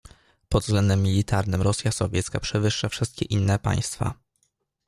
"Pod 0.49 0.63
względem 0.63 1.01
militarnym 1.03 1.61
Rosja 1.61 1.91
Sowiecka 1.91 2.39
przewyższa 2.39 2.89
wszystkie 2.89 3.25
inne 3.25 3.59
państwa." 3.59 4.13